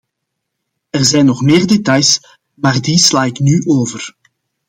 Er 0.91 1.05
zijn 1.05 1.25
nog 1.25 1.41
meer 1.41 1.67
details, 1.67 2.19
maar 2.53 2.81
die 2.81 2.97
sla 2.99 3.23
ik 3.23 3.39
nu 3.39 3.63
over. 3.65 4.15